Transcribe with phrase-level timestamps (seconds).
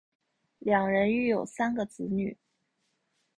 [0.57, 2.35] 两人育有三个子女。